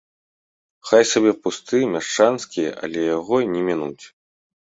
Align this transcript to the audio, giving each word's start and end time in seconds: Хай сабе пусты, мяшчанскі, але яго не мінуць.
Хай 0.91 1.03
сабе 1.09 1.33
пусты, 1.47 1.77
мяшчанскі, 1.95 2.65
але 2.87 3.01
яго 3.17 3.37
не 3.57 3.61
мінуць. 3.69 4.05